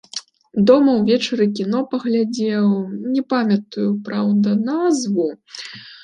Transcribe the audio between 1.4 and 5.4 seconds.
кіно паглядзеў, не памятаю, праўда, назву.